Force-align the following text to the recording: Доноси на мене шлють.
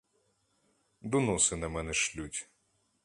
Доноси 1.01 1.55
на 1.55 1.69
мене 1.69 1.93
шлють. 1.93 2.49